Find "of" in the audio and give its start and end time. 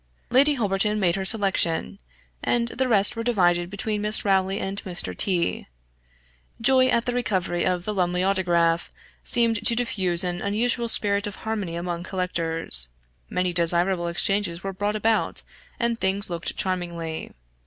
7.67-7.85, 11.27-11.35